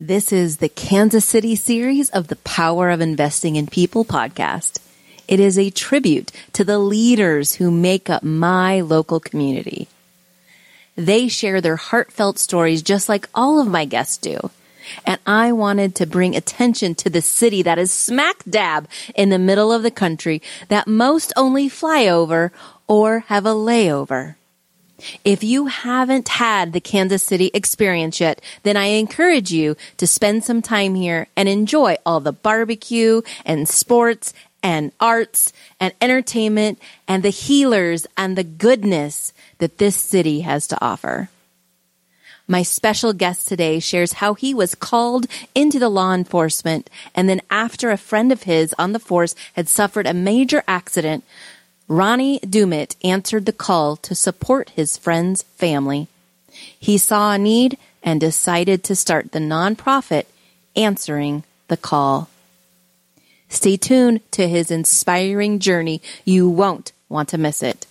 [0.00, 4.78] This is the Kansas City series of the Power of Investing in People podcast.
[5.26, 9.88] It is a tribute to the leaders who make up my local community.
[10.94, 14.52] They share their heartfelt stories just like all of my guests do.
[15.04, 19.36] And I wanted to bring attention to the city that is smack dab in the
[19.40, 22.52] middle of the country that most only fly over
[22.86, 24.36] or have a layover.
[25.24, 30.44] If you haven't had the Kansas City experience yet, then I encourage you to spend
[30.44, 37.22] some time here and enjoy all the barbecue and sports and arts and entertainment and
[37.22, 41.28] the healers and the goodness that this city has to offer.
[42.50, 47.42] My special guest today shares how he was called into the law enforcement and then
[47.50, 51.24] after a friend of his on the force had suffered a major accident,
[51.90, 56.06] Ronnie Doumitt answered the call to support his friend's family.
[56.78, 60.26] He saw a need and decided to start the nonprofit
[60.76, 62.28] answering the call.
[63.48, 66.02] Stay tuned to his inspiring journey.
[66.26, 67.86] You won't want to miss it.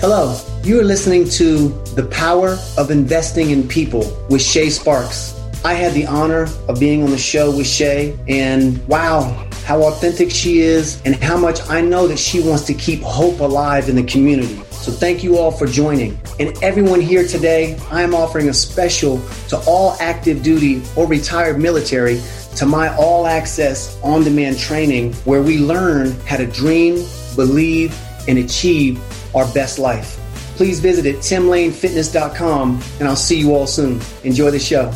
[0.00, 5.36] Hello, you are listening to The Power of Investing in People with Shay Sparks.
[5.64, 10.30] I had the honor of being on the show with Shay, and wow, how authentic
[10.30, 13.96] she is, and how much I know that she wants to keep hope alive in
[13.96, 14.62] the community.
[14.70, 16.16] So, thank you all for joining.
[16.38, 21.58] And everyone here today, I am offering a special to all active duty or retired
[21.58, 22.22] military
[22.56, 27.04] to my all access on demand training where we learn how to dream,
[27.34, 29.00] believe, and achieve
[29.34, 30.21] our best life.
[30.56, 34.00] Please visit at timlanefitness.com and I'll see you all soon.
[34.24, 34.92] Enjoy the show.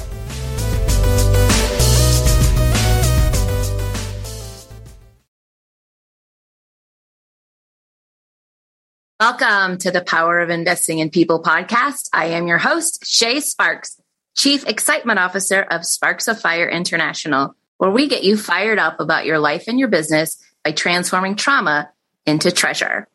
[9.19, 12.11] Welcome to the Power of Investing in People podcast.
[12.13, 13.99] I am your host, Shay Sparks,
[14.37, 19.25] Chief Excitement Officer of Sparks of Fire International, where we get you fired up about
[19.25, 21.91] your life and your business by transforming trauma
[22.27, 23.09] into treasure.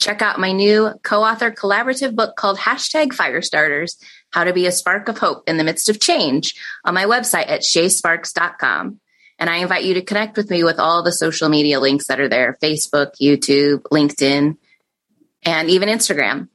[0.00, 3.96] Check out my new co-author collaborative book called Hashtag Firestarters,
[4.30, 7.48] How to Be a Spark of Hope in the Midst of Change on my website
[7.48, 9.00] at shaysparks.com.
[9.38, 12.20] And I invite you to connect with me with all the social media links that
[12.20, 14.56] are there, Facebook, YouTube, LinkedIn,
[15.42, 16.48] and even Instagram.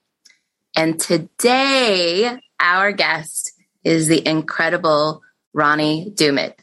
[0.75, 5.23] And today, our guest is the incredible
[5.53, 6.53] Ronnie Doumitt.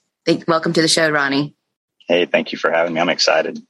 [0.46, 1.54] Welcome to the show, Ronnie.
[2.08, 3.00] Hey, thank you for having me.
[3.00, 3.60] I'm excited.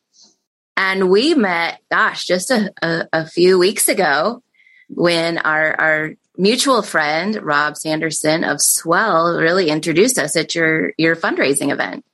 [0.76, 4.42] And we met, gosh, just a, a, a few weeks ago
[4.88, 11.16] when our, our mutual friend, Rob Sanderson of Swell, really introduced us at your, your
[11.16, 12.04] fundraising event.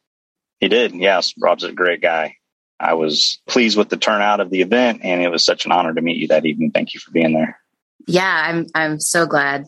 [0.60, 0.94] He did.
[0.94, 1.34] Yes.
[1.40, 2.36] Rob's a great guy.
[2.78, 5.94] I was pleased with the turnout of the event and it was such an honor
[5.94, 6.70] to meet you that evening.
[6.70, 7.58] Thank you for being there.
[8.06, 9.66] Yeah, I'm I'm so glad.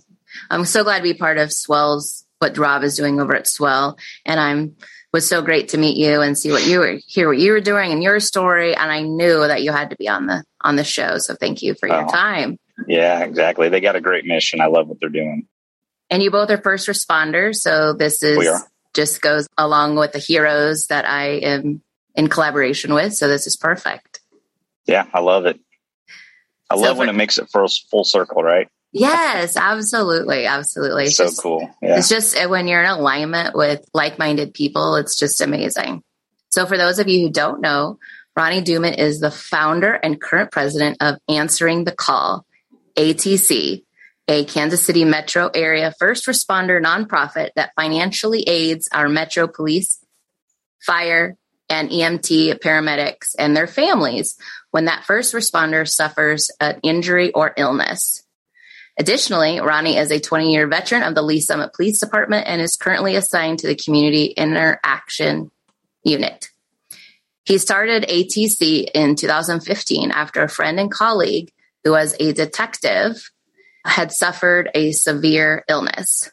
[0.50, 3.97] I'm so glad to be part of Swell's what Rob is doing over at Swell.
[4.26, 4.76] And I'm
[5.14, 7.60] was so great to meet you and see what you were hear what you were
[7.60, 8.75] doing and your story.
[8.75, 11.19] And I knew that you had to be on the on the show.
[11.19, 12.58] So thank you for your oh, time.
[12.88, 13.69] Yeah, exactly.
[13.69, 14.60] They got a great mission.
[14.60, 15.47] I love what they're doing.
[16.10, 17.58] And you both are first responders.
[17.58, 18.60] So this is
[18.92, 21.81] just goes along with the heroes that I am
[22.16, 23.14] in collaboration with.
[23.14, 24.19] So this is perfect.
[24.84, 25.60] Yeah, I love it.
[26.70, 28.69] I so love for, when it makes it full, full circle, right?
[28.94, 30.47] Yes, absolutely.
[30.47, 31.05] Absolutely.
[31.05, 31.69] It's so just, cool.
[31.82, 31.99] Yeah.
[31.99, 36.03] It's just uh, when you're in alignment with like minded people, it's just amazing.
[36.50, 37.99] So, for those of you who don't know,
[38.37, 42.47] Ronnie Doumitt is the founder and current president of Answering the Call,
[42.97, 43.84] ATC,
[44.28, 50.05] a Kansas City metro area first responder nonprofit that financially aids our metro police,
[50.81, 51.37] fire,
[51.69, 54.37] and EMT paramedics and their families
[54.71, 58.24] when that first responder suffers an injury or illness.
[58.99, 62.77] Additionally, Ronnie is a 20 year veteran of the Lee's Summit Police Department and is
[62.77, 65.50] currently assigned to the Community Interaction
[66.05, 66.49] Unit.
[67.44, 71.52] He started ATC in 2015 after a friend and colleague
[71.82, 73.31] who was a detective
[73.85, 76.31] had suffered a severe illness.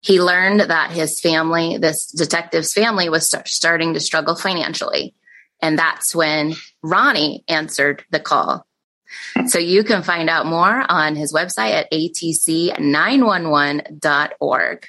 [0.00, 5.14] He learned that his family, this detective's family, was start, starting to struggle financially.
[5.62, 8.66] And that's when Ronnie answered the call
[9.46, 14.86] so you can find out more on his website at atc911.org.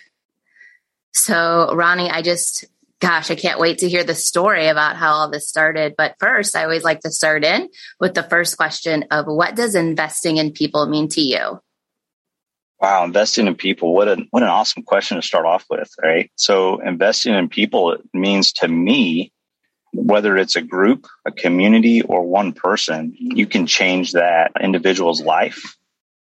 [1.14, 2.66] So, Ronnie, I just,
[3.00, 5.96] gosh, I can't wait to hear the story about how all this started.
[5.98, 7.70] But first, I always like to start in
[8.00, 11.60] with the first question of what does investing in people mean to you?
[12.80, 13.94] Wow, investing in people.
[13.94, 16.32] What an what an awesome question to start off with, right?
[16.36, 19.32] So investing in people means to me
[19.94, 25.78] whether it's a group, a community, or one person, you can change that individual's life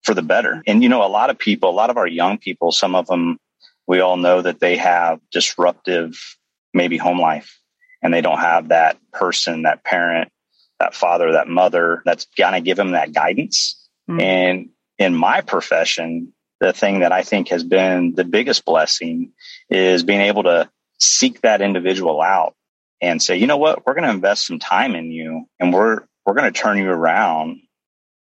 [0.04, 0.64] for the better.
[0.66, 3.08] And, you know, a lot of people, a lot of our young people, some of
[3.08, 3.38] them,
[3.86, 6.38] we all know that they have disruptive,
[6.74, 7.60] maybe home life,
[8.02, 10.32] and they don't have that person, that parent,
[10.80, 13.90] that father, that mother that's going to give them that guidance.
[14.10, 14.22] Mm-hmm.
[14.22, 19.32] And in my profession, the thing that I think has been the biggest blessing
[19.70, 20.70] is being able to
[21.00, 22.56] seek that individual out
[23.02, 26.02] and say, you know what, we're going to invest some time in you and we're,
[26.26, 27.62] we're going to turn you around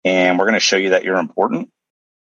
[0.04, 1.70] and we're going to show you that you're important.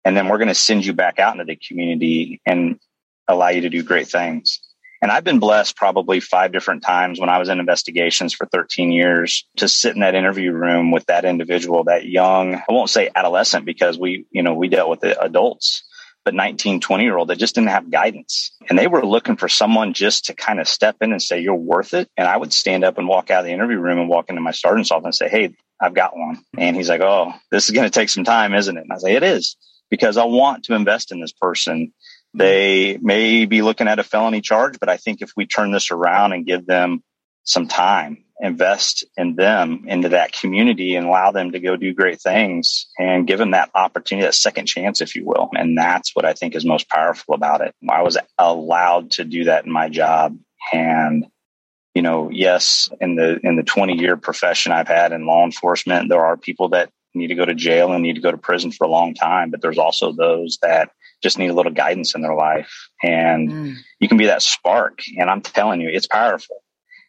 [0.04, 2.78] And then we're going to send you back out into the community and
[3.26, 4.60] allow you to do great things.
[5.04, 8.90] And I've been blessed probably five different times when I was in investigations for 13
[8.90, 13.10] years to sit in that interview room with that individual, that young, I won't say
[13.14, 15.84] adolescent because we, you know, we dealt with the adults,
[16.24, 18.52] but 19, 20 year old that just didn't have guidance.
[18.68, 21.54] And they were looking for someone just to kind of step in and say, you're
[21.54, 22.08] worth it.
[22.16, 24.40] And I would stand up and walk out of the interview room and walk into
[24.40, 26.42] my sergeant's office and say, Hey, I've got one.
[26.56, 28.82] And he's like, Oh, this is going to take some time, isn't it?
[28.82, 29.56] And I say, it is
[29.90, 31.92] because I want to invest in this person.
[32.32, 35.90] They may be looking at a felony charge, but I think if we turn this
[35.90, 37.02] around and give them
[37.44, 42.20] some time, invest in them, into that community and allow them to go do great
[42.20, 45.50] things and give them that opportunity, that second chance, if you will.
[45.56, 47.74] And that's what I think is most powerful about it.
[47.88, 50.36] I was allowed to do that in my job
[50.72, 51.26] and
[51.94, 56.08] you know, yes, in the in the 20 year profession I've had in law enforcement,
[56.08, 58.72] there are people that need to go to jail and need to go to prison
[58.72, 60.90] for a long time, but there's also those that
[61.22, 62.88] just need a little guidance in their life.
[63.02, 63.74] And mm.
[64.00, 64.98] you can be that spark.
[65.16, 66.63] And I'm telling you, it's powerful.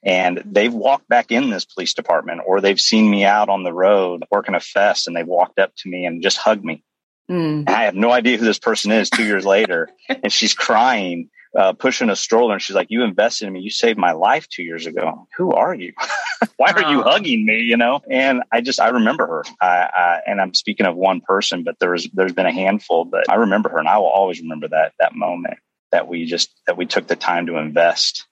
[0.05, 3.73] And they've walked back in this police department or they've seen me out on the
[3.73, 6.83] road working a fest and they've walked up to me and just hugged me.
[7.29, 7.67] Mm.
[7.67, 9.89] I have no idea who this person is two years later.
[10.07, 13.61] And she's crying uh, pushing a stroller and she's like, you invested in me.
[13.61, 15.27] You saved my life two years ago.
[15.37, 15.93] Who are you?
[16.57, 17.61] Why are you hugging me?
[17.61, 18.01] You know?
[18.09, 19.43] And I just, I remember her.
[19.61, 23.29] I, I, and I'm speaking of one person, but there's, there's been a handful, but
[23.29, 25.57] I remember her and I will always remember that, that moment
[25.91, 28.25] that we just, that we took the time to invest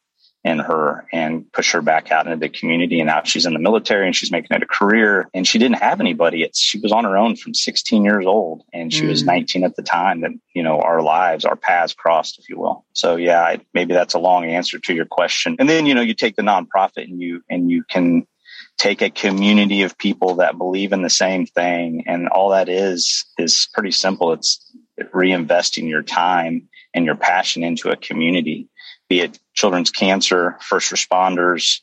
[0.44, 3.00] in her and push her back out into the community.
[3.00, 5.30] And now she's in the military and she's making it a career.
[5.34, 6.44] And she didn't have anybody.
[6.44, 9.10] It's, she was on her own from 16 years old and she mm.
[9.10, 12.60] was 19 at the time that, you know, our lives, our paths crossed, if you
[12.60, 12.86] will.
[12.94, 15.56] So yeah, I, maybe that's a long answer to your question.
[15.60, 18.28] And then, you know, you take the nonprofit and you, and you can
[18.78, 22.04] take a community of people that believe in the same thing.
[22.08, 24.34] And all that is, is pretty simple.
[24.34, 24.60] It's
[25.00, 28.68] reinvesting your time and your passion into a community
[29.14, 31.82] be it children's cancer, first responders,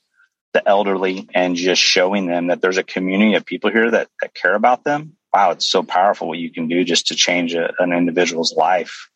[0.52, 4.34] the elderly, and just showing them that there's a community of people here that, that
[4.34, 5.16] care about them.
[5.32, 9.10] Wow, it's so powerful what you can do just to change a, an individual's life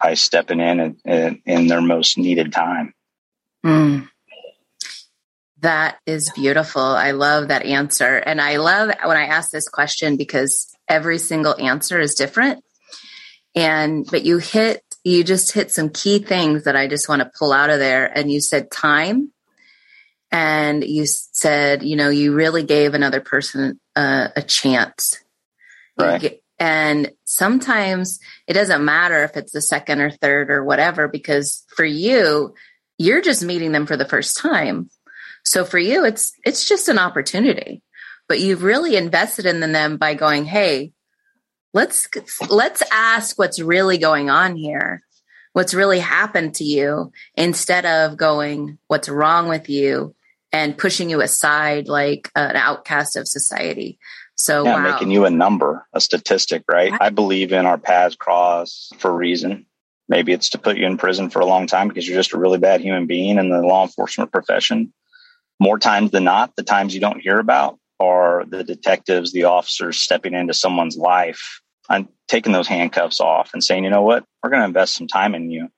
[0.00, 2.94] by stepping in in, in, in their most needed time.
[3.66, 4.08] Mm.
[5.58, 6.82] That is beautiful.
[6.82, 8.16] I love that answer.
[8.16, 12.62] And I love when I ask this question because every single answer is different.
[13.56, 17.30] And, but you hit you just hit some key things that I just want to
[17.38, 18.06] pull out of there.
[18.06, 19.32] And you said time.
[20.32, 25.18] And you said, you know, you really gave another person uh, a chance.
[25.98, 26.40] Right.
[26.58, 31.84] And sometimes it doesn't matter if it's the second or third or whatever, because for
[31.84, 32.54] you,
[32.98, 34.90] you're just meeting them for the first time.
[35.44, 37.82] So for you, it's, it's just an opportunity,
[38.28, 40.92] but you've really invested in them by going, Hey,
[41.72, 42.08] let's
[42.48, 45.02] let's ask what's really going on here.
[45.52, 50.14] What's really happened to you instead of going what's wrong with you?
[50.52, 53.98] and pushing you aside like an outcast of society.
[54.34, 54.92] So yeah, wow.
[54.92, 56.92] making you a number a statistic right?
[56.98, 59.66] I believe in our paths cross for a reason.
[60.08, 62.38] Maybe it's to put you in prison for a long time because you're just a
[62.38, 64.92] really bad human being in the law enforcement profession.
[65.60, 69.98] More times than not the times you don't hear about are the detectives, the officers
[69.98, 74.50] stepping into someone's life and taking those handcuffs off and saying, you know what, we're
[74.50, 75.68] going to invest some time in you.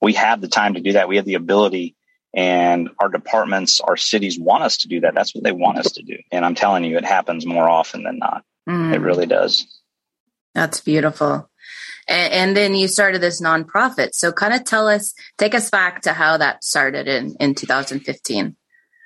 [0.00, 1.08] We have the time to do that.
[1.08, 1.94] We have the ability
[2.34, 5.14] and our departments, our cities want us to do that.
[5.14, 6.16] That's what they want us to do.
[6.30, 8.42] And I'm telling you, it happens more often than not.
[8.68, 8.94] Mm.
[8.94, 9.66] It really does.
[10.54, 11.50] That's beautiful.
[12.08, 14.10] And, and, then you started this nonprofit.
[14.12, 18.56] So kind of tell us, take us back to how that started in, in 2015.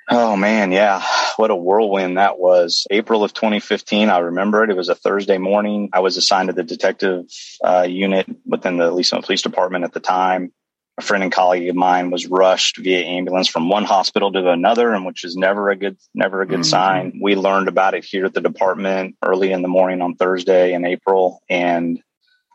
[0.09, 1.03] Oh man, yeah.
[1.37, 2.87] What a whirlwind that was.
[2.91, 4.09] April of 2015.
[4.09, 4.71] I remember it.
[4.71, 5.91] It was a Thursday morning.
[5.93, 7.27] I was assigned to the detective
[7.65, 10.53] uh, unit within the Lee's Police Department at the time.
[10.99, 14.95] A friend and colleague of mine was rushed via ambulance from one hospital to another,
[14.95, 16.63] and which is never a good, never a good mm-hmm.
[16.63, 17.21] sign.
[17.21, 20.87] We learned about it here at the department early in the morning on Thursday in
[20.87, 22.01] April, and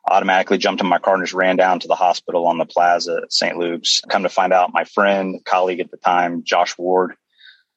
[0.09, 3.19] automatically jumped in my car and just ran down to the hospital on the plaza
[3.23, 3.57] at St.
[3.57, 4.01] Luke's.
[4.09, 7.15] Come to find out, my friend, colleague at the time, Josh Ward,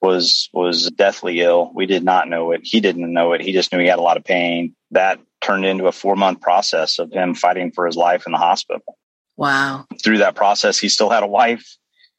[0.04, 1.72] was was deathly ill.
[1.74, 2.60] We did not know it.
[2.62, 3.40] He didn't know it.
[3.40, 4.74] He just knew he had a lot of pain.
[4.90, 8.38] That turned into a four month process of him fighting for his life in the
[8.38, 8.96] hospital.
[9.36, 9.86] Wow.
[10.02, 11.66] Through that process, he still had a wife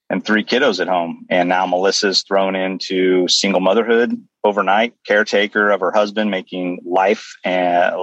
[0.10, 1.26] and three kiddos at home.
[1.30, 4.12] And now Melissa's thrown into single motherhood
[4.44, 7.96] overnight, caretaker of her husband, making life and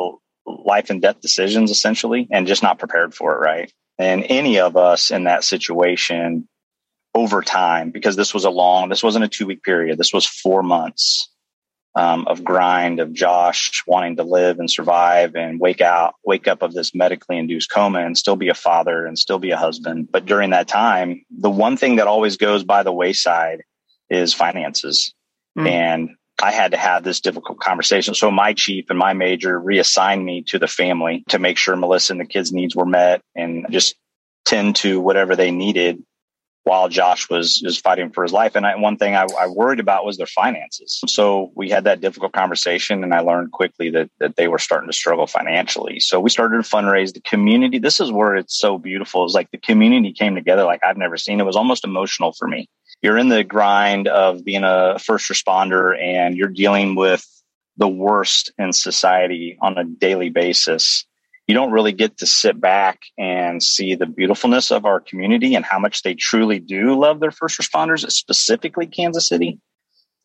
[0.46, 3.38] life and death decisions essentially, and just not prepared for it.
[3.38, 3.72] Right.
[3.98, 6.48] And any of us in that situation
[7.14, 9.98] over time, because this was a long, this wasn't a two week period.
[9.98, 11.28] This was four months
[11.94, 16.62] um, of grind of Josh wanting to live and survive and wake out, wake up
[16.62, 20.08] of this medically induced coma and still be a father and still be a husband.
[20.10, 23.62] But during that time, the one thing that always goes by the wayside
[24.08, 25.12] is finances.
[25.58, 25.68] Mm.
[25.68, 26.10] And
[26.42, 28.14] I had to have this difficult conversation.
[28.14, 32.14] So my chief and my major reassigned me to the family to make sure Melissa
[32.14, 33.96] and the kids' needs were met and just
[34.44, 36.02] tend to whatever they needed
[36.64, 38.54] while Josh was just fighting for his life.
[38.54, 41.00] And I, one thing I, I, worried about was their finances.
[41.08, 44.88] So we had that difficult conversation and I learned quickly that, that they were starting
[44.88, 45.98] to struggle financially.
[45.98, 47.78] So we started to fundraise the community.
[47.78, 49.24] This is where it's so beautiful.
[49.24, 51.40] It's like the community came together like I've never seen.
[51.40, 52.68] It was almost emotional for me.
[53.02, 57.26] You're in the grind of being a first responder and you're dealing with
[57.76, 61.06] the worst in society on a daily basis
[61.52, 65.66] you don't really get to sit back and see the beautifulness of our community and
[65.66, 69.60] how much they truly do love their first responders, specifically Kansas City.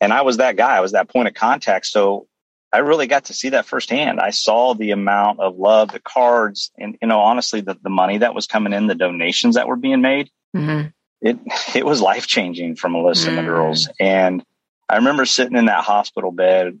[0.00, 0.74] And I was that guy.
[0.74, 1.84] I was that point of contact.
[1.84, 2.28] So
[2.72, 4.20] I really got to see that firsthand.
[4.20, 8.16] I saw the amount of love, the cards, and you know, honestly, the, the money
[8.16, 10.30] that was coming in, the donations that were being made.
[10.56, 10.88] Mm-hmm.
[11.20, 11.38] It
[11.76, 13.36] it was life changing for Melissa mm.
[13.36, 13.90] and the girls.
[14.00, 14.42] And
[14.88, 16.80] I remember sitting in that hospital bed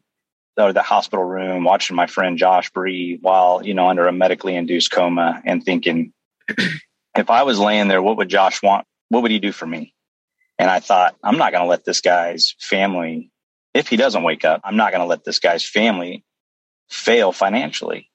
[0.58, 4.56] or the hospital room watching my friend Josh breathe while, you know, under a medically
[4.56, 6.12] induced coma and thinking,
[7.16, 8.86] if I was laying there, what would Josh want?
[9.08, 9.94] What would he do for me?
[10.58, 13.30] And I thought, I'm not going to let this guy's family,
[13.74, 16.24] if he doesn't wake up, I'm not going to let this guy's family
[16.90, 18.10] fail financially.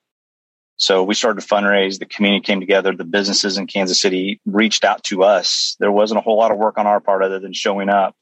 [0.76, 2.00] So we started to fundraise.
[2.00, 2.94] The community came together.
[2.94, 5.78] The businesses in Kansas City reached out to us.
[5.80, 8.16] There wasn't a whole lot of work on our part other than showing up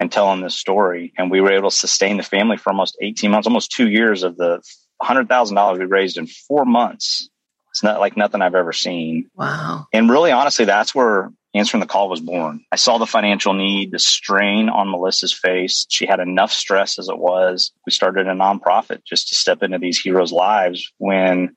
[0.00, 1.12] and telling this story.
[1.16, 4.22] And we were able to sustain the family for almost 18 months, almost two years
[4.22, 4.62] of the
[5.02, 7.28] $100,000 we raised in four months.
[7.70, 9.30] It's not like nothing I've ever seen.
[9.36, 9.86] Wow.
[9.92, 12.64] And really, honestly, that's where answering the call was born.
[12.72, 15.86] I saw the financial need, the strain on Melissa's face.
[15.88, 17.70] She had enough stress as it was.
[17.86, 21.54] We started a nonprofit just to step into these heroes' lives when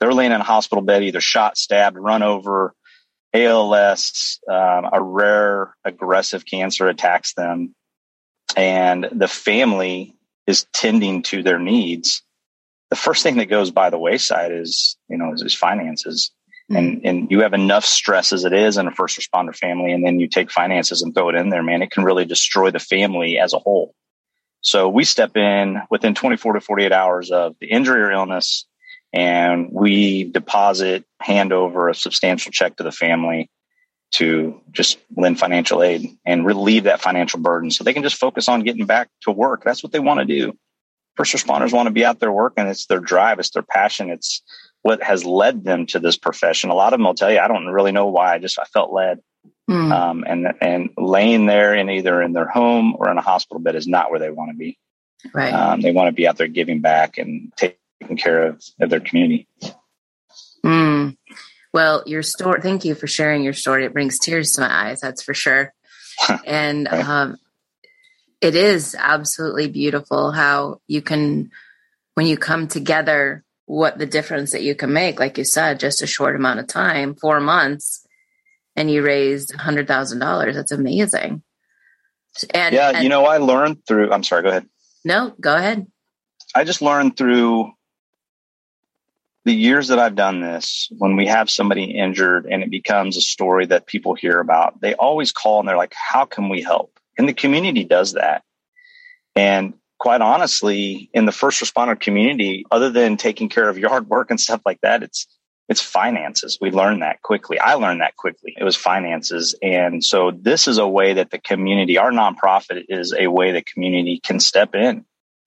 [0.00, 2.74] they're laying in a hospital bed, either shot, stabbed, run over,
[3.34, 7.74] ALS, um, a rare aggressive cancer attacks them,
[8.56, 10.14] and the family
[10.46, 12.22] is tending to their needs.
[12.90, 16.30] The first thing that goes by the wayside is, you know, is, is finances.
[16.70, 16.76] Mm-hmm.
[16.76, 19.92] And, and you have enough stress as it is in a first responder family.
[19.92, 22.70] And then you take finances and throw it in there, man, it can really destroy
[22.70, 23.94] the family as a whole.
[24.62, 28.66] So we step in within 24 to 48 hours of the injury or illness
[29.16, 33.50] and we deposit, hand over a substantial check to the family
[34.12, 38.46] to just lend financial aid and relieve that financial burden so they can just focus
[38.46, 39.64] on getting back to work.
[39.64, 40.52] That's what they want to do.
[41.16, 42.66] First responders want to be out there working.
[42.66, 44.42] It's their drive, it's their passion, it's
[44.82, 46.68] what has led them to this profession.
[46.68, 48.34] A lot of them will tell you, I don't really know why.
[48.34, 49.20] I just I felt led.
[49.68, 49.92] Mm.
[49.92, 53.76] Um, and and laying there in either in their home or in a hospital bed
[53.76, 54.78] is not where they want to be.
[55.32, 55.52] Right.
[55.52, 58.90] Um, they want to be out there giving back and take, taking care of, of
[58.90, 59.48] their community.
[60.64, 61.16] Mm.
[61.72, 63.84] Well, your story, thank you for sharing your story.
[63.84, 65.72] It brings tears to my eyes, that's for sure.
[66.46, 67.36] and um,
[68.40, 71.50] it is absolutely beautiful how you can,
[72.14, 75.20] when you come together, what the difference that you can make.
[75.20, 78.06] Like you said, just a short amount of time, four months,
[78.74, 80.54] and you raised $100,000.
[80.54, 81.42] That's amazing.
[82.52, 84.66] And yeah, and, you know, I learned through, I'm sorry, go ahead.
[85.04, 85.86] No, go ahead.
[86.54, 87.72] I just learned through
[89.46, 93.20] the years that I've done this, when we have somebody injured and it becomes a
[93.20, 96.98] story that people hear about, they always call and they're like, how can we help?
[97.16, 98.42] And the community does that.
[99.36, 104.30] And quite honestly, in the first responder community, other than taking care of yard work
[104.30, 105.28] and stuff like that, it's,
[105.68, 106.58] it's finances.
[106.60, 107.60] We learned that quickly.
[107.60, 108.56] I learned that quickly.
[108.58, 109.54] It was finances.
[109.62, 113.62] And so this is a way that the community, our nonprofit is a way the
[113.62, 115.04] community can step in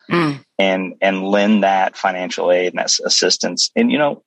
[0.10, 0.42] mm.
[0.60, 3.72] And and lend that financial aid and assistance.
[3.76, 4.24] And you know,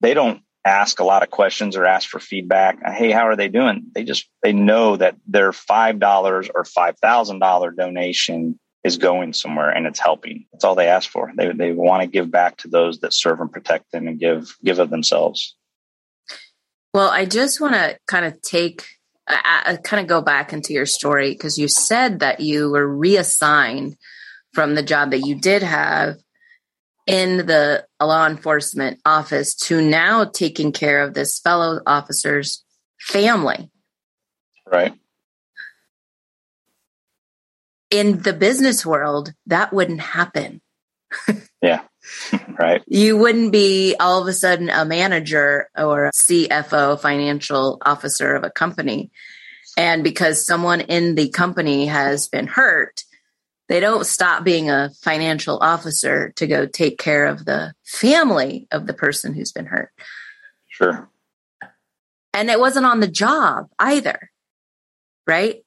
[0.00, 2.78] they don't ask a lot of questions or ask for feedback.
[2.84, 3.86] Hey, how are they doing?
[3.94, 9.32] They just they know that their five dollars or five thousand dollar donation is going
[9.32, 10.46] somewhere and it's helping.
[10.52, 11.32] That's all they ask for.
[11.34, 14.56] They they want to give back to those that serve and protect them and give
[14.64, 15.54] give of themselves.
[16.92, 18.84] Well, I just want to kind of take
[19.28, 22.86] I, I kind of go back into your story because you said that you were
[22.86, 23.96] reassigned
[24.52, 26.16] from the job that you did have
[27.06, 32.64] in the law enforcement office to now taking care of this fellow officer's
[33.00, 33.70] family.
[34.70, 34.94] Right.
[37.90, 40.60] In the business world, that wouldn't happen.
[41.62, 41.82] yeah.
[42.58, 42.82] right.
[42.86, 48.44] You wouldn't be all of a sudden a manager or a CFO, financial officer of
[48.44, 49.10] a company.
[49.76, 53.02] And because someone in the company has been hurt,
[53.70, 58.88] they don't stop being a financial officer to go take care of the family of
[58.88, 59.92] the person who's been hurt.
[60.66, 61.08] Sure.
[62.34, 64.28] And it wasn't on the job either.
[65.24, 65.62] Right?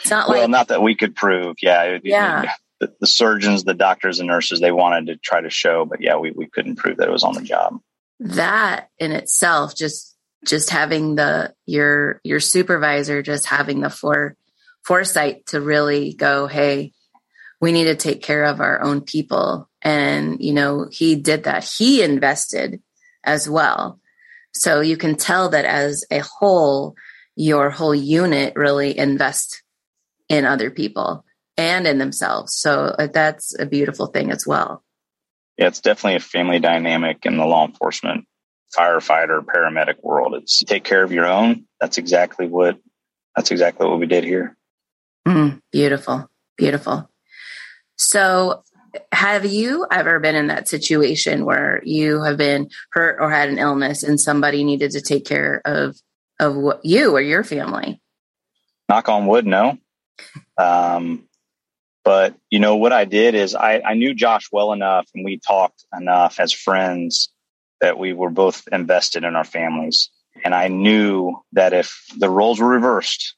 [0.00, 1.56] It's not like well, like not that we could prove.
[1.62, 1.98] Yeah.
[2.04, 6.02] Yeah the, the, surgeons, the doctors and nurses, they wanted to try to show, but
[6.02, 7.80] yeah, we, we couldn't prove that it was on the job.
[8.20, 14.36] That in itself, just, just having the, your, your supervisor, just having the fore,
[14.84, 16.92] foresight to really go, Hey,
[17.60, 19.68] we need to take care of our own people.
[19.82, 21.64] And, you know, he did that.
[21.64, 22.80] He invested
[23.24, 24.00] as well.
[24.52, 26.94] So you can tell that as a whole,
[27.34, 29.62] your whole unit really invests
[30.28, 31.24] in other people
[31.56, 32.54] and in themselves.
[32.54, 34.82] So uh, that's a beautiful thing as well.
[35.56, 38.26] Yeah, it's definitely a family dynamic in the law enforcement,
[38.76, 40.34] firefighter, paramedic world.
[40.34, 41.64] It's take care of your own.
[41.80, 42.78] That's exactly what
[43.34, 44.56] that's exactly what we did here.
[45.26, 47.10] Mm, beautiful, beautiful.
[47.96, 48.62] So,
[49.12, 53.58] have you ever been in that situation where you have been hurt or had an
[53.58, 55.96] illness and somebody needed to take care of
[56.38, 58.00] of what you or your family?
[58.88, 59.78] Knock on wood, no.
[60.56, 61.26] Um,
[62.04, 65.38] but you know what I did is I, I knew Josh well enough, and we
[65.38, 67.30] talked enough as friends
[67.80, 70.10] that we were both invested in our families.
[70.44, 73.35] And I knew that if the roles were reversed,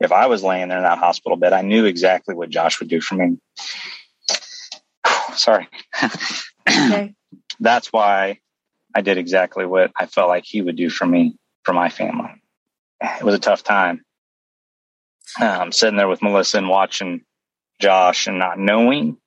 [0.00, 2.88] if I was laying there in that hospital bed, I knew exactly what Josh would
[2.88, 3.38] do for me.
[5.34, 5.68] Sorry.
[6.68, 7.14] Okay.
[7.60, 8.38] That's why
[8.94, 12.30] I did exactly what I felt like he would do for me, for my family.
[13.00, 14.02] It was a tough time.
[15.40, 17.22] Um, sitting there with Melissa and watching
[17.80, 19.18] Josh and not knowing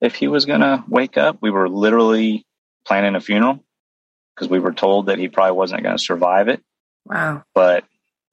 [0.00, 1.38] if he was going to wake up.
[1.40, 2.44] We were literally
[2.86, 3.64] planning a funeral
[4.34, 6.62] because we were told that he probably wasn't going to survive it.
[7.04, 7.44] Wow.
[7.54, 7.84] But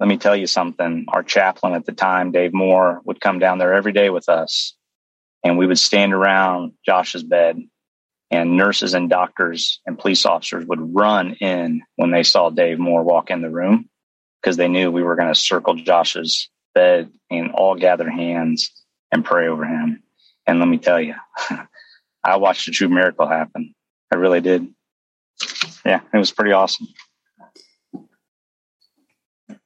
[0.02, 1.06] let me tell you something.
[1.10, 4.76] Our chaplain at the time, Dave Moore, would come down there every day with us
[5.44, 7.62] and we would stand around Josh's bed
[8.32, 13.04] and nurses and doctors and police officers would run in when they saw Dave Moore
[13.04, 13.92] walk in the room
[14.42, 18.72] because they knew we were going to circle Josh's bed and all gather hands
[19.12, 20.02] and pray over him.
[20.48, 21.14] And let me tell you,
[22.24, 23.76] I watched a true miracle happen.
[24.12, 24.68] I really did.
[25.86, 26.88] Yeah, it was pretty awesome.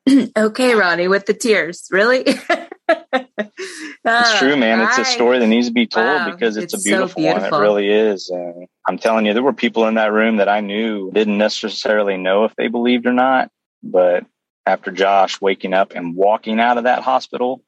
[0.37, 2.23] okay, Ronnie, with the tears, really?
[2.27, 4.81] it's true, man.
[4.81, 7.27] It's a story that needs to be told wow, because it's, it's, a beautiful, so
[7.27, 7.61] beautiful, one.
[7.61, 8.29] It really is.
[8.29, 12.17] Uh, I'm telling you, there were people in that room that I knew didn't necessarily
[12.17, 13.49] know if they believed or not.
[13.81, 14.25] But
[14.65, 17.63] after Josh waking up and walking out of that hospital,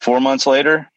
[0.00, 0.90] four months later,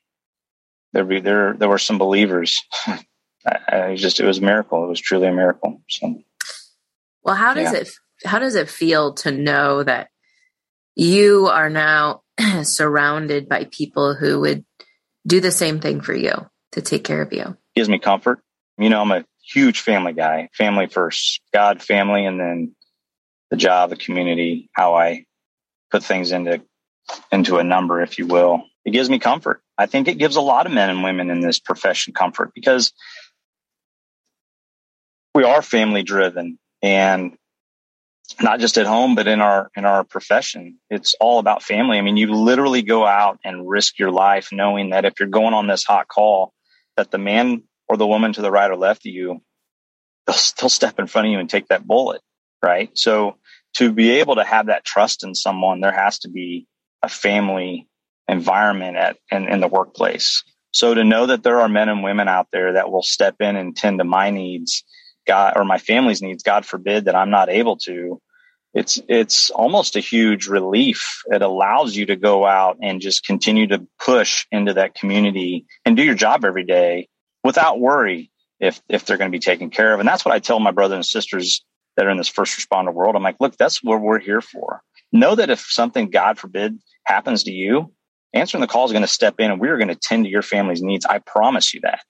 [0.93, 2.63] there be there there were some believers.
[3.45, 4.83] I, just it was a miracle.
[4.83, 5.81] It was truly a miracle.
[5.89, 6.21] So,
[7.23, 7.79] well, how does yeah.
[7.79, 7.89] it
[8.25, 10.09] how does it feel to know that
[10.95, 12.21] you are now
[12.63, 14.65] surrounded by people who would
[15.25, 16.33] do the same thing for you
[16.71, 17.57] to take care of you?
[17.75, 18.41] gives me comfort.
[18.77, 20.49] You know, I'm a huge family guy.
[20.53, 22.75] Family first, God, family, and then
[23.51, 25.25] the job, the community, how I
[25.91, 26.61] put things into
[27.31, 29.61] into a number, if you will it gives me comfort.
[29.77, 32.93] I think it gives a lot of men and women in this profession comfort because
[35.35, 37.35] we are family driven and
[38.41, 40.77] not just at home, but in our, in our profession.
[40.89, 41.97] It's all about family.
[41.97, 45.53] I mean, you literally go out and risk your life knowing that if you're going
[45.53, 46.53] on this hot call,
[46.97, 49.41] that the man or the woman to the right or left of you,
[50.25, 52.21] they'll still step in front of you and take that bullet.
[52.61, 52.89] Right.
[52.97, 53.37] So
[53.75, 56.67] to be able to have that trust in someone, there has to be
[57.03, 57.87] a family
[58.27, 60.43] environment at in, in the workplace.
[60.73, 63.55] So to know that there are men and women out there that will step in
[63.55, 64.83] and tend to my needs,
[65.27, 68.21] God or my family's needs, God forbid that I'm not able to,
[68.73, 71.23] it's it's almost a huge relief.
[71.27, 75.97] It allows you to go out and just continue to push into that community and
[75.97, 77.07] do your job every day
[77.43, 79.99] without worry if if they're going to be taken care of.
[79.99, 81.63] And that's what I tell my brothers and sisters
[81.95, 83.15] that are in this first responder world.
[83.15, 84.81] I'm like, look, that's what we're here for.
[85.11, 87.93] Know that if something, God forbid, happens to you,
[88.33, 90.41] answering the call is going to step in and we're going to tend to your
[90.41, 91.05] family's needs.
[91.05, 92.01] I promise you that.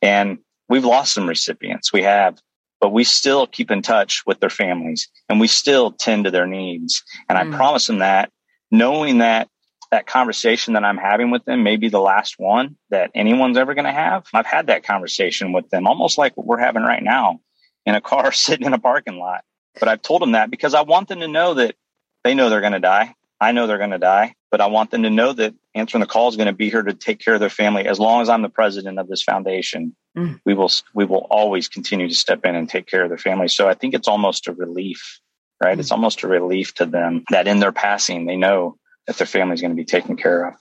[0.00, 1.92] And we've lost some recipients.
[1.92, 2.38] We have,
[2.82, 6.48] but we still keep in touch with their families and we still tend to their
[6.48, 7.04] needs.
[7.28, 7.54] And mm.
[7.54, 8.30] I promise them that.
[8.72, 9.48] knowing that
[9.92, 13.74] that conversation that I'm having with them may be the last one that anyone's ever
[13.74, 14.26] going to have.
[14.34, 17.40] I've had that conversation with them almost like what we're having right now
[17.86, 19.44] in a car sitting in a parking lot.
[19.78, 21.76] But I've told them that because I want them to know that
[22.24, 23.14] they know they're going to die.
[23.40, 26.06] I know they're going to die, but I want them to know that answering the
[26.06, 27.86] call is going to be here to take care of their family.
[27.86, 30.40] As long as I'm the president of this foundation, mm.
[30.44, 33.48] we will, we will always continue to step in and take care of their family.
[33.48, 35.20] So I think it's almost a relief,
[35.62, 35.76] right?
[35.76, 35.80] Mm.
[35.80, 39.54] It's almost a relief to them that in their passing, they know that their family
[39.54, 40.54] is going to be taken care of.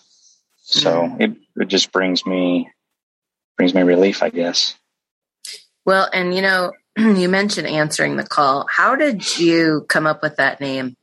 [0.57, 1.21] So mm.
[1.21, 2.69] it, it just brings me,
[3.57, 4.75] brings me relief, I guess.
[5.85, 8.65] Well, and you know, you mentioned answering the call.
[8.69, 10.95] How did you come up with that name?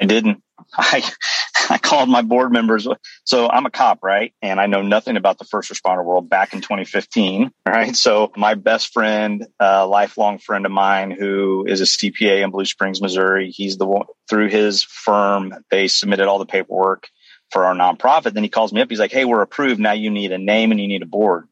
[0.00, 0.42] I didn't.
[0.76, 1.02] I
[1.70, 2.88] I called my board members.
[3.24, 4.32] So I'm a cop, right?
[4.42, 7.94] And I know nothing about the first responder world back in 2015, right?
[7.94, 12.64] So my best friend, a lifelong friend of mine who is a CPA in Blue
[12.64, 17.08] Springs, Missouri, he's the one through his firm, they submitted all the paperwork
[17.50, 18.32] for our nonprofit.
[18.32, 18.88] Then he calls me up.
[18.88, 19.80] He's like, Hey, we're approved.
[19.80, 21.46] Now you need a name and you need a board.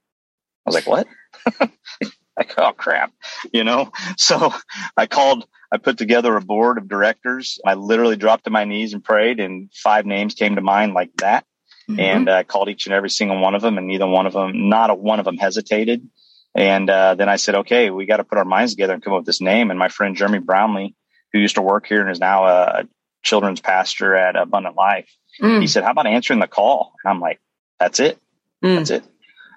[0.66, 1.06] I was like, what?
[2.38, 3.12] like, oh crap,
[3.52, 3.92] you know?
[4.16, 4.52] So
[4.96, 7.58] I called, I put together a board of directors.
[7.64, 11.14] I literally dropped to my knees and prayed and five names came to mind like
[11.16, 11.44] that.
[11.88, 12.00] Mm-hmm.
[12.00, 14.32] And I uh, called each and every single one of them and neither one of
[14.32, 16.08] them, not a one of them hesitated.
[16.54, 19.12] And uh, then I said, okay, we got to put our minds together and come
[19.12, 19.70] up with this name.
[19.70, 20.94] And my friend Jeremy Brownlee,
[21.32, 22.84] who used to work here and is now a
[23.22, 25.60] children's pastor at Abundant Life, mm.
[25.60, 26.94] he said, how about answering the call?
[27.04, 27.40] And I'm like,
[27.78, 28.18] that's it.
[28.62, 28.76] Mm.
[28.76, 29.04] That's it.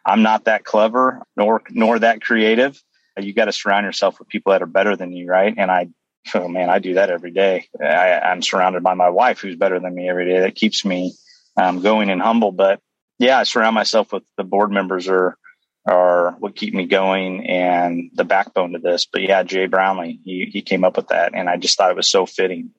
[0.06, 2.82] I'm not that clever nor nor that creative.
[3.20, 5.54] You got to surround yourself with people that are better than you, right?
[5.56, 5.90] And I,
[6.34, 7.68] oh man, I do that every day.
[7.80, 10.40] I, I'm surrounded by my wife who's better than me every day.
[10.40, 11.14] That keeps me
[11.58, 12.52] um, going and humble.
[12.52, 12.80] But
[13.20, 15.38] yeah, I surround myself with the board members are
[15.86, 19.06] are what keep me going and the backbone to this.
[19.06, 21.98] But yeah, Jay Brownlee, he he came up with that, and I just thought it
[21.98, 22.72] was so fitting.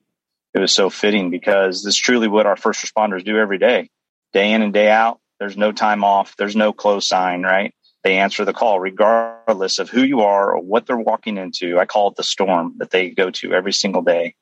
[0.53, 3.89] It was so fitting because this is truly what our first responders do every day,
[4.33, 6.37] day in and day out there's no time off.
[6.37, 7.75] There's no close sign, right?
[8.05, 11.77] They answer the call regardless of who you are or what they're walking into.
[11.79, 14.35] I call it the storm that they go to every single day.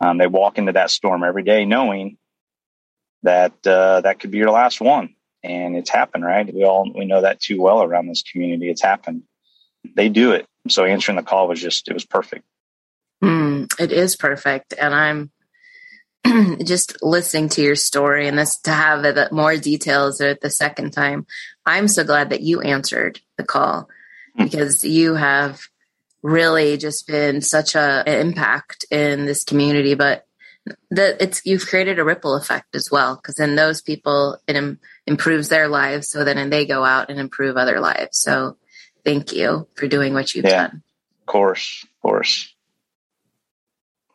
[0.00, 2.18] Um, they walk into that storm every day knowing
[3.22, 5.14] that uh, that could be your last one.
[5.44, 6.52] And it's happened, right?
[6.52, 8.68] We all we know that too well around this community.
[8.68, 9.22] It's happened.
[9.94, 10.44] They do it.
[10.68, 12.44] So answering the call was just it was perfect.
[13.22, 15.30] Mm, it is perfect, and I'm
[16.64, 20.92] just listening to your story and this to have the more details at the second
[20.92, 21.26] time.
[21.66, 23.88] I'm so glad that you answered the call
[24.36, 24.44] hmm.
[24.44, 25.60] because you have
[26.22, 30.24] really just been such a an impact in this community but
[30.90, 34.78] that it's you've created a ripple effect as well because then those people it Im-
[35.06, 36.08] improves their lives.
[36.08, 38.18] So then they go out and improve other lives.
[38.18, 38.56] So
[39.04, 40.82] thank you for doing what you've yeah, done.
[41.20, 42.54] Of course of course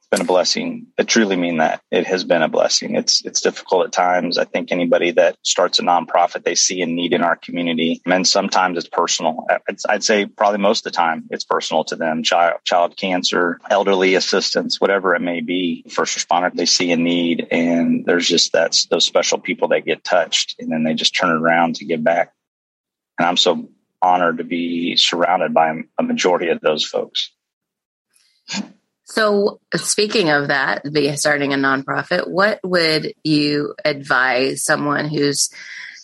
[0.09, 0.87] been a blessing.
[0.97, 1.81] I truly mean that.
[1.91, 2.95] It has been a blessing.
[2.95, 4.37] It's it's difficult at times.
[4.37, 8.25] I think anybody that starts a nonprofit, they see a need in our community, and
[8.25, 9.45] sometimes it's personal.
[9.49, 12.23] I'd, I'd say probably most of the time it's personal to them.
[12.23, 15.83] Child child cancer, elderly assistance, whatever it may be.
[15.89, 20.03] First responder, they see a need, and there's just that those special people that get
[20.03, 22.33] touched, and then they just turn around to give back.
[23.19, 23.69] And I'm so
[24.01, 27.31] honored to be surrounded by a majority of those folks.
[29.09, 30.81] So, speaking of that,
[31.17, 35.49] starting a nonprofit, what would you advise someone who's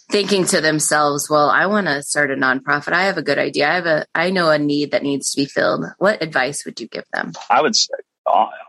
[0.09, 2.93] thinking to themselves, "Well, I want to start a nonprofit.
[2.93, 3.69] I have a good idea.
[3.69, 6.79] I have a I know a need that needs to be filled." What advice would
[6.79, 7.33] you give them?
[7.49, 7.93] I would say,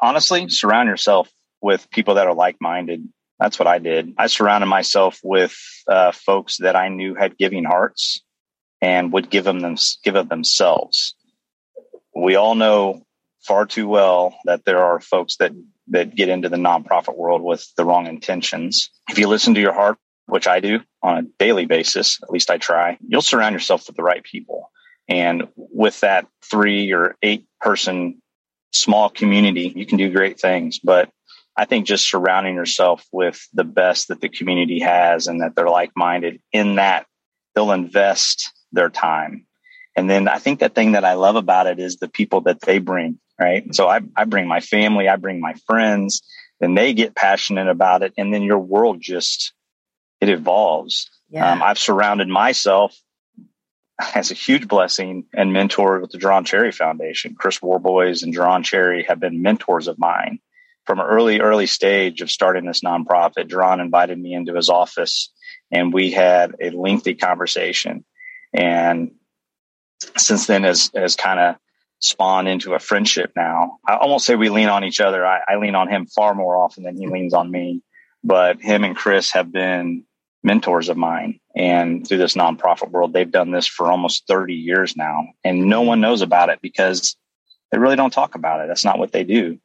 [0.03, 3.09] honestly, surround yourself with people that are like-minded.
[3.39, 4.15] That's what I did.
[4.19, 5.57] I surrounded myself with
[5.89, 8.21] uh, folks that I knew had giving hearts
[8.83, 11.15] and would give them, them give of themselves.
[12.15, 13.03] We all know
[13.45, 15.53] far too well that there are folks that
[15.89, 18.91] that get into the nonprofit world with the wrong intentions.
[19.11, 22.51] If you listen to your heart, which I do on a daily basis, at least
[22.51, 24.71] I try, you'll surround yourself with the right people.
[25.09, 28.23] And with that three or eight person
[28.73, 30.79] small community, you can do great things.
[30.79, 31.11] But
[31.57, 35.69] I think just surrounding yourself with the best that the community has and that they're
[35.69, 37.07] like minded in that
[37.55, 39.47] they'll invest their time.
[39.97, 42.61] And then I think that thing that I love about it is the people that
[42.63, 43.75] they bring right?
[43.75, 46.23] So I, I bring my family, I bring my friends,
[46.61, 48.13] and they get passionate about it.
[48.17, 49.53] And then your world just,
[50.21, 51.11] it evolves.
[51.31, 51.53] Yeah.
[51.53, 52.97] Um, I've surrounded myself
[54.15, 57.35] as a huge blessing and mentor with the Deron Cherry Foundation.
[57.39, 60.41] Chris Warboys and Deron Cherry have been mentors of mine
[60.85, 63.49] from an early, early stage of starting this nonprofit.
[63.49, 65.33] Deron invited me into his office
[65.71, 68.05] and we had a lengthy conversation.
[68.53, 69.13] And
[70.17, 71.57] since then has, has kind of
[72.05, 73.79] spawn into a friendship now.
[73.87, 75.27] I almost say we lean on each other.
[75.27, 77.83] I, I, lean on him far more often than he leans on me.
[78.23, 80.05] but him and Chris have been
[80.43, 81.41] mentors of mine.
[81.57, 85.29] And through this nonprofit world, they've done this for almost 30 years now.
[85.43, 87.17] And no one knows about it because
[87.73, 88.69] they really don't talk about it.
[88.69, 89.59] That's not what they do.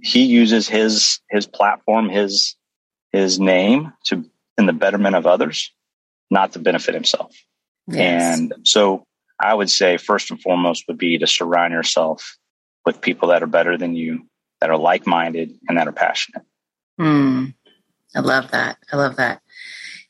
[0.00, 2.54] He uses his, his platform, his,
[3.10, 4.24] his name to,
[4.56, 5.72] in the betterment of others,
[6.30, 7.34] not to benefit himself.
[7.88, 8.38] Yes.
[8.38, 9.04] And so
[9.40, 12.36] I would say first and foremost would be to surround yourself
[12.84, 14.26] with people that are better than you,
[14.60, 16.42] that are like minded, and that are passionate.
[17.00, 17.54] Mm,
[18.14, 18.76] I love that.
[18.92, 19.40] I love that.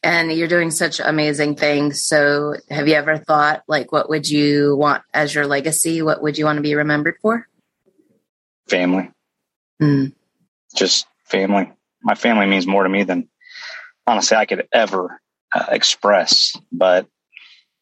[0.02, 2.02] And you're doing such amazing things.
[2.02, 6.02] So, have you ever thought, like, what would you want as your legacy?
[6.02, 7.46] What would you want to be remembered for?
[8.68, 9.10] Family.
[9.80, 10.12] Mm.
[10.74, 11.70] Just family.
[12.02, 13.28] My family means more to me than
[14.06, 15.20] honestly I could ever
[15.54, 16.56] uh, express.
[16.72, 17.06] But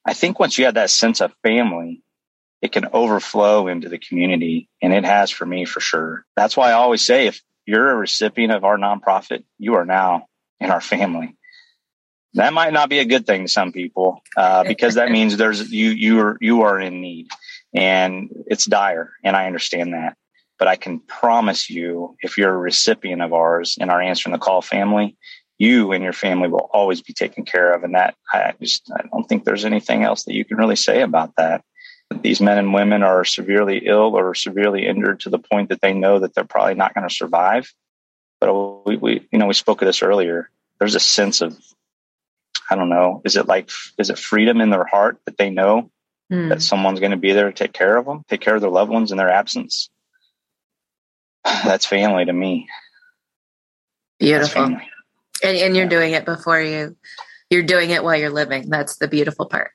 [0.08, 2.02] I think once you have that sense of family,
[2.62, 4.70] it can overflow into the community.
[4.80, 6.24] And it has for me for sure.
[6.34, 10.24] That's why I always say if you're a recipient of our nonprofit, you are now
[10.60, 11.36] in our family.
[12.34, 15.70] That might not be a good thing to some people uh, because that means there's
[15.70, 17.28] you you are you are in need
[17.74, 20.16] and it's dire and I understand that.
[20.58, 24.38] But I can promise you, if you're a recipient of ours and our answering the
[24.38, 25.18] call family,
[25.58, 27.84] you and your family will always be taken care of.
[27.84, 31.02] And that I just I don't think there's anything else that you can really say
[31.02, 31.64] about that.
[32.22, 35.92] These men and women are severely ill or severely injured to the point that they
[35.92, 37.72] know that they're probably not going to survive.
[38.40, 40.48] But we, we, you know, we spoke of this earlier.
[40.78, 41.58] There's a sense of,
[42.70, 45.90] I don't know, is it like, is it freedom in their heart that they know
[46.32, 46.48] mm.
[46.48, 48.70] that someone's going to be there to take care of them, take care of their
[48.70, 49.90] loved ones in their absence?
[51.44, 52.68] That's family to me.
[54.18, 54.78] Beautiful.
[55.42, 55.90] And, and you're yeah.
[55.90, 56.96] doing it before you,
[57.50, 58.68] you're doing it while you're living.
[58.68, 59.72] That's the beautiful part.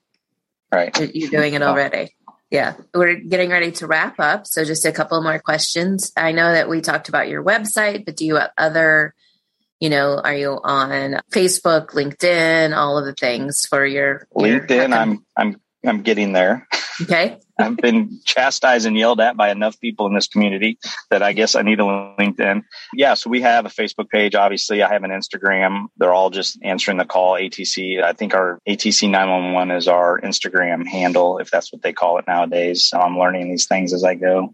[0.71, 1.13] Right.
[1.13, 2.15] You're doing it already.
[2.53, 4.45] Yeah, we're getting ready to wrap up.
[4.45, 6.11] So, just a couple more questions.
[6.15, 9.15] I know that we talked about your website, but do you have other,
[9.79, 14.95] you know, are you on Facebook, LinkedIn, all of the things for your, your LinkedIn?
[14.95, 16.67] I'm I'm I'm getting there.
[17.01, 17.39] Okay.
[17.57, 20.79] I've been chastised and yelled at by enough people in this community
[21.11, 22.63] that I guess I need a LinkedIn.
[22.93, 24.33] Yeah, so we have a Facebook page.
[24.33, 25.85] Obviously, I have an Instagram.
[25.97, 27.33] They're all just answering the call.
[27.33, 28.01] ATC.
[28.01, 32.25] I think our ATC 911 is our Instagram handle, if that's what they call it
[32.27, 32.85] nowadays.
[32.85, 34.53] So I'm learning these things as I go.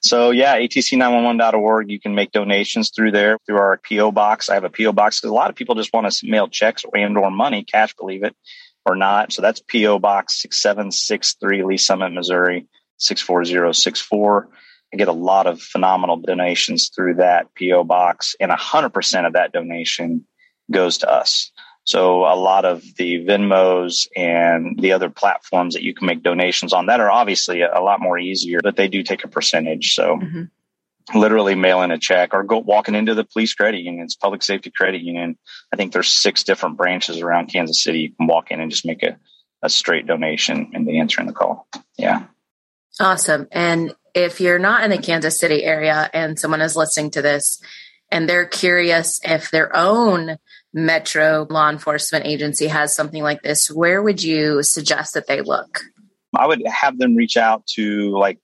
[0.00, 1.90] So yeah, atc911.org.
[1.90, 4.50] You can make donations through there through our PO box.
[4.50, 6.84] I have a PO box because a lot of people just want to mail checks
[6.92, 8.34] and or money, cash, believe it
[8.84, 9.32] or not.
[9.32, 12.66] So that's PO Box 6763, Lee's Summit, Missouri
[12.98, 14.48] 64064.
[14.92, 19.52] I get a lot of phenomenal donations through that PO box, and 100% of that
[19.52, 20.26] donation
[20.70, 21.50] goes to us.
[21.84, 26.72] So a lot of the Venmos and the other platforms that you can make donations
[26.72, 29.94] on that are obviously a, lot more easier, but they do take a percentage.
[29.94, 30.42] So mm-hmm
[31.14, 35.02] literally mailing a check or go walking into the police credit unions, public safety credit
[35.02, 35.38] union.
[35.72, 38.00] I think there's six different branches around Kansas City.
[38.00, 39.18] You can walk in and just make a,
[39.62, 41.66] a straight donation and the answering the call.
[41.98, 42.24] Yeah.
[43.00, 43.48] Awesome.
[43.50, 47.60] And if you're not in the Kansas City area and someone is listening to this
[48.10, 50.36] and they're curious if their own
[50.74, 55.80] metro law enforcement agency has something like this, where would you suggest that they look?
[56.36, 58.38] I would have them reach out to like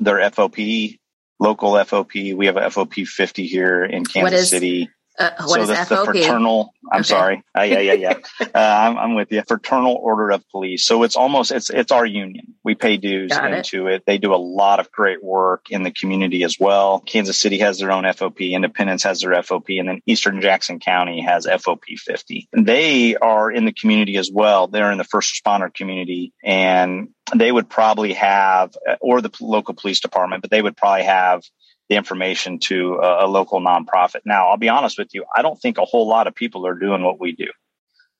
[0.00, 0.98] their FOP
[1.38, 2.34] local FOP.
[2.34, 4.90] We have a FOP 50 here in Kansas City.
[5.18, 7.08] Uh, what so the, the, fraternal, I'm okay.
[7.08, 7.44] sorry.
[7.58, 8.14] Uh, yeah, yeah, yeah.
[8.40, 9.42] uh, I'm, I'm, with you.
[9.48, 10.84] Fraternal Order of Police.
[10.84, 12.54] So it's almost, it's, it's our union.
[12.62, 13.94] We pay dues Got into it.
[13.94, 14.02] it.
[14.06, 17.00] They do a lot of great work in the community as well.
[17.00, 18.52] Kansas City has their own FOP.
[18.52, 19.78] Independence has their FOP.
[19.78, 22.48] And then Eastern Jackson County has FOP 50.
[22.52, 24.66] They are in the community as well.
[24.66, 30.00] They're in the first responder community and they would probably have, or the local police
[30.00, 31.42] department, but they would probably have
[31.88, 34.20] the information to a, a, local nonprofit.
[34.24, 36.74] Now, I'll be honest with you, I don't think a whole lot of people are
[36.74, 37.48] doing what we do.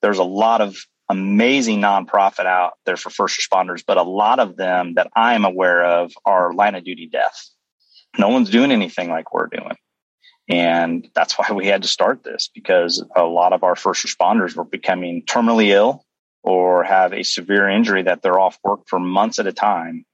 [0.02, 0.76] There's a lot of
[1.08, 5.84] amazing nonprofit out there for first responders, but a lot of them that I'm aware
[5.84, 7.48] of are line of duty death.
[8.18, 9.76] No one's doing anything like we're doing.
[10.48, 14.54] And that's why we had to start this because a lot of our first responders
[14.54, 16.04] were becoming terminally ill
[16.42, 20.04] or have a severe injury that they're off work for months at a time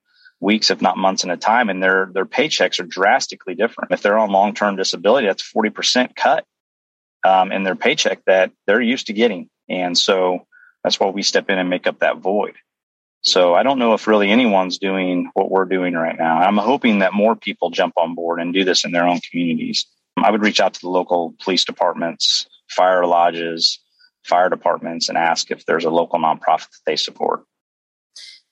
[0.42, 3.92] weeks, if not months at a time, and their their paychecks are drastically different.
[3.92, 6.44] If they're on long term disability, that's forty percent cut
[7.24, 10.46] um, in their paycheck that they're used to getting, and so
[10.84, 12.54] that's why we step in and make up that void.
[13.22, 16.38] So I don't know if really anyone's doing what we're doing right now.
[16.38, 19.86] I'm hoping that more people jump on board and do this in their own communities.
[20.16, 23.78] I would reach out to the local police departments, fire lodges,
[24.24, 27.44] fire departments, and ask if there's a local nonprofit that they support.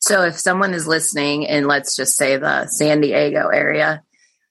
[0.01, 4.03] So if someone is listening in, let's just say the San Diego area,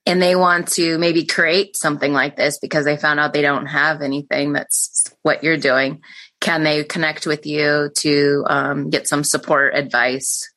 [0.06, 3.66] and they want to maybe create something like this because they found out they don't
[3.66, 6.02] have anything that's what you're doing,
[6.40, 10.52] can they connect with you to um, get some support advice?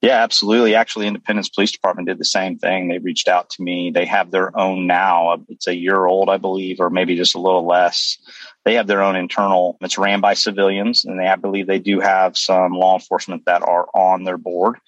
[0.00, 0.74] Yeah, absolutely.
[0.74, 2.88] Actually, Independence Police Department did the same thing.
[2.88, 3.90] They reached out to me.
[3.90, 5.42] They have their own now.
[5.48, 8.18] It's a year old, I believe, or maybe just a little less.
[8.64, 9.76] They have their own internal.
[9.80, 13.62] It's ran by civilians, and they, I believe, they do have some law enforcement that
[13.62, 14.78] are on their board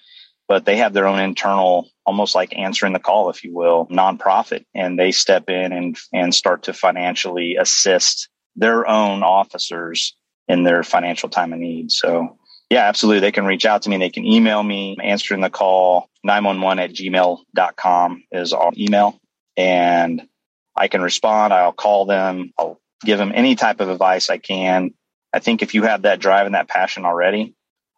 [0.47, 4.65] but they have their own internal, almost like answering the call, if you will, nonprofit.
[4.73, 10.15] And they step in and, and start to financially assist their own officers
[10.47, 11.91] in their financial time of need.
[11.91, 12.37] So
[12.69, 13.19] yeah, absolutely.
[13.19, 13.97] They can reach out to me.
[13.97, 19.19] They can email me, answering the call 911 at gmail.com is our email.
[19.57, 20.27] And
[20.75, 21.53] I can respond.
[21.53, 22.53] I'll call them.
[22.57, 24.91] I'll give them any type of advice I can.
[25.33, 27.55] I think if you have that drive and that passion already,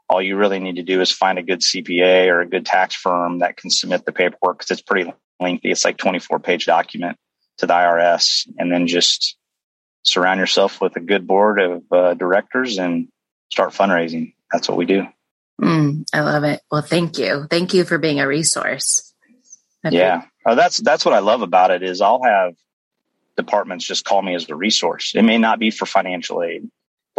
[0.09, 2.95] all you really need to do is find a good CPA or a good tax
[2.95, 5.69] firm that can submit the paperwork because it's pretty lengthy.
[5.69, 7.17] It's like 24 page document
[7.59, 9.37] to the IRS and then just
[10.03, 13.09] surround yourself with a good board of uh, directors and
[13.51, 14.33] start fundraising.
[14.51, 15.05] That's what we do.
[15.61, 16.61] Mm, I love it.
[16.71, 17.45] Well, thank you.
[17.49, 19.13] Thank you for being a resource.
[19.83, 20.23] I yeah.
[20.45, 22.55] Oh, that's, that's what I love about it is I'll have
[23.41, 25.13] departments just call me as a resource.
[25.15, 26.69] It may not be for financial aid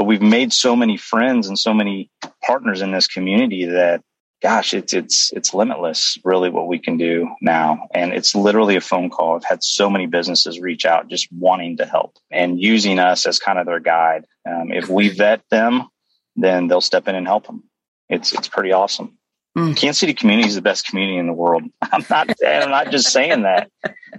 [0.01, 2.11] but we've made so many friends and so many
[2.43, 4.03] partners in this community that
[4.43, 7.87] gosh it's it's it's limitless really what we can do now.
[7.93, 9.37] And it's literally a phone call.
[9.37, 13.39] I've had so many businesses reach out just wanting to help and using us as
[13.39, 14.25] kind of their guide.
[14.49, 15.87] Um, if we vet them
[16.35, 17.65] then they'll step in and help them.
[18.09, 19.19] It's it's pretty awesome.
[19.59, 19.77] Mm.
[19.77, 21.65] kansas city community is the best community in the world.
[21.83, 23.71] I'm not i'm not just saying that.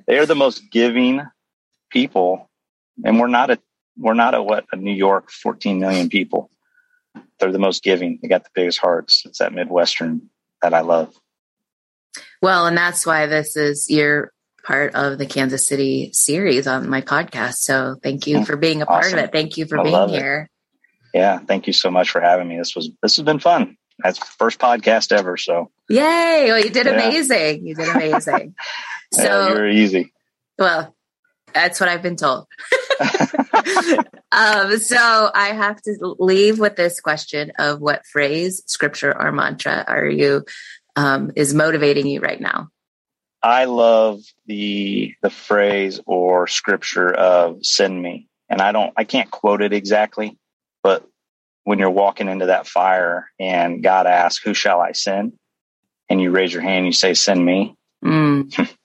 [0.06, 1.24] They're the most giving
[1.92, 2.50] people
[3.04, 3.60] and we're not a
[3.98, 6.50] we're not a what a New York 14 million people.
[7.40, 8.20] They're the most giving.
[8.22, 9.24] They got the biggest hearts.
[9.26, 10.30] It's that Midwestern
[10.62, 11.14] that I love.
[12.42, 14.32] Well, and that's why this is your
[14.64, 17.56] part of the Kansas City series on my podcast.
[17.56, 18.44] So thank you hmm.
[18.44, 19.20] for being a part awesome.
[19.20, 19.32] of it.
[19.32, 20.50] Thank you for I being here.
[21.14, 21.18] It.
[21.18, 22.58] Yeah, thank you so much for having me.
[22.58, 23.78] This was this has been fun.
[24.00, 25.36] That's first podcast ever.
[25.38, 26.46] So yay!
[26.48, 26.94] Well, you did yeah.
[26.94, 27.68] amazing.
[27.68, 28.56] You did amazing.
[29.14, 30.14] so yeah, you're easy.
[30.58, 30.96] Well,
[31.54, 32.48] that's what I've been told.
[34.32, 39.84] um, so I have to leave with this question of what phrase, scripture, or mantra
[39.88, 40.46] are you
[40.96, 42.70] um, is motivating you right now?
[43.44, 49.32] I love the the phrase or scripture of "send me," and I don't, I can't
[49.32, 50.38] quote it exactly,
[50.84, 51.08] but
[51.64, 55.34] when you're walking into that fire and God asks, "Who shall I send?"
[56.10, 58.76] and you raise your hand, you say, "Send me." Mm.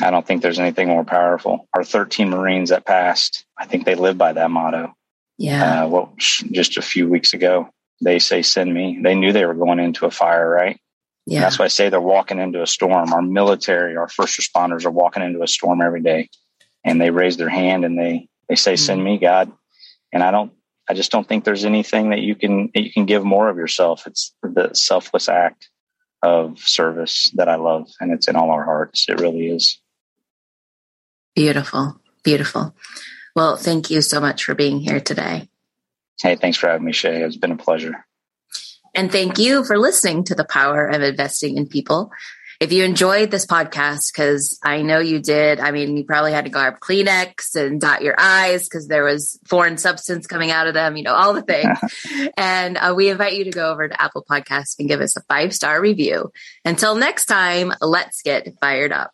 [0.00, 1.68] I don't think there's anything more powerful.
[1.74, 4.94] Our 13 Marines that passed, I think they live by that motto.
[5.38, 5.84] Yeah.
[5.84, 8.98] Uh, well, just a few weeks ago, they say, send me.
[9.02, 10.80] They knew they were going into a fire, right?
[11.26, 11.36] Yeah.
[11.36, 13.12] And that's why I say they're walking into a storm.
[13.12, 16.28] Our military, our first responders are walking into a storm every day
[16.84, 18.84] and they raise their hand and they, they say, mm-hmm.
[18.84, 19.50] send me God.
[20.12, 20.52] And I don't,
[20.88, 23.56] I just don't think there's anything that you can, that you can give more of
[23.56, 24.06] yourself.
[24.06, 25.70] It's the selfless act
[26.22, 29.06] of service that I love and it's in all our hearts.
[29.08, 29.80] It really is.
[31.34, 32.00] Beautiful.
[32.22, 32.74] Beautiful.
[33.34, 35.48] Well, thank you so much for being here today.
[36.20, 37.22] Hey, thanks for having me, Shay.
[37.22, 38.06] It's been a pleasure.
[38.94, 42.12] And thank you for listening to the power of investing in people.
[42.60, 46.44] If you enjoyed this podcast, because I know you did, I mean, you probably had
[46.44, 50.74] to grab Kleenex and dot your I's because there was foreign substance coming out of
[50.74, 51.76] them, you know, all the things.
[52.36, 55.22] and uh, we invite you to go over to Apple Podcasts and give us a
[55.22, 56.30] five star review.
[56.64, 59.10] Until next time, let's get fired up.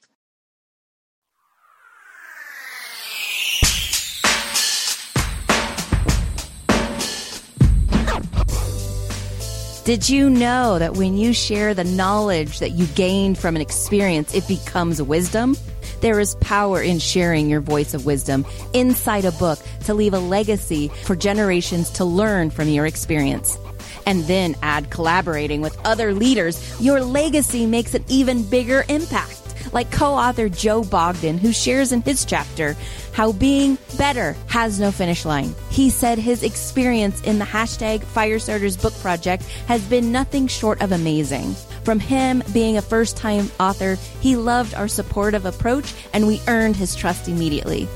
[9.91, 14.33] Did you know that when you share the knowledge that you gained from an experience,
[14.33, 15.57] it becomes wisdom?
[16.01, 20.21] There is power in sharing your voice of wisdom inside a book to leave a
[20.21, 23.59] legacy for generations to learn from your experience.
[24.07, 29.40] And then add collaborating with other leaders, your legacy makes an even bigger impact
[29.73, 32.77] like co author Joe Bogdan, who shares in his chapter
[33.13, 35.55] how being better has no finish line.
[35.71, 40.93] He said his experience in the hashtag Firestarters book project has been nothing short of
[40.93, 41.55] amazing.
[41.85, 46.77] From him being a first time author, he loved our supportive approach and we earned
[46.77, 47.89] his trust immediately.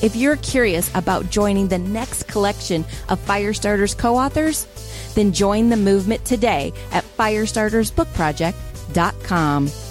[0.00, 4.68] If you're curious about joining the next collection of Firestarters co authors,
[5.14, 9.87] then join the movement today at firestartersbookproject.com.